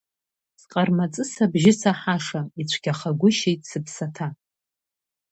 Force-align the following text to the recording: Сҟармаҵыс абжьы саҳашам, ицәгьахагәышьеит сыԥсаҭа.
Сҟармаҵыс 0.61 1.33
абжьы 1.43 1.73
саҳашам, 1.81 2.47
ицәгьахагәышьеит 2.61 3.61
сыԥсаҭа. 3.69 4.27